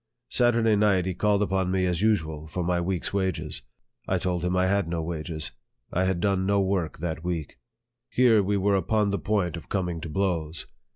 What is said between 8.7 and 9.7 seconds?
upon the point of